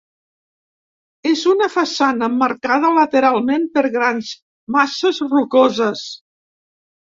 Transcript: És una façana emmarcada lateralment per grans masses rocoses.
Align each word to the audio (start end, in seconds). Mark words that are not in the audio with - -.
És 1.31 1.43
una 1.51 1.67
façana 1.73 2.29
emmarcada 2.37 2.91
lateralment 2.97 3.69
per 3.77 3.85
grans 3.99 4.33
masses 4.79 5.23
rocoses. 5.37 6.05